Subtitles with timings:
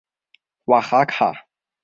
[0.65, 1.45] 瓦哈卡。